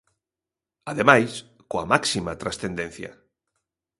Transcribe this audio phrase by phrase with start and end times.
[0.91, 1.31] Ademais,
[1.69, 3.11] coa máxima transcendencia.